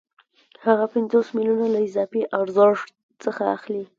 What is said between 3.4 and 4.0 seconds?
اخلي